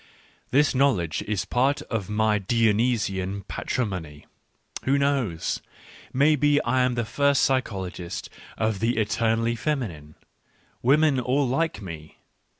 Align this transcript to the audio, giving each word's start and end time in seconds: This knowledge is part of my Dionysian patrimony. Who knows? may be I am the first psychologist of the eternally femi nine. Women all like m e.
This 0.49 0.73
knowledge 0.73 1.21
is 1.27 1.45
part 1.45 1.83
of 1.83 2.09
my 2.09 2.39
Dionysian 2.39 3.43
patrimony. 3.43 4.25
Who 4.85 4.97
knows? 4.97 5.61
may 6.11 6.35
be 6.35 6.59
I 6.63 6.81
am 6.81 6.95
the 6.95 7.05
first 7.05 7.43
psychologist 7.43 8.27
of 8.57 8.79
the 8.79 8.97
eternally 8.97 9.55
femi 9.55 9.89
nine. 9.89 10.15
Women 10.81 11.19
all 11.19 11.47
like 11.47 11.77
m 11.77 11.89
e. 11.91 12.15